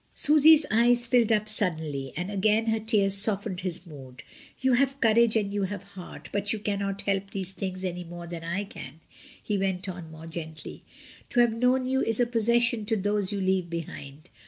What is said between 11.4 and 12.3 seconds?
have known you is a